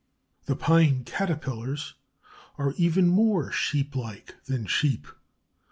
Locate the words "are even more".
2.57-3.51